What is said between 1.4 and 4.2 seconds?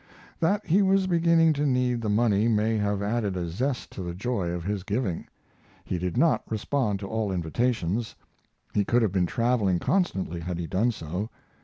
to need the money may have added a zest to the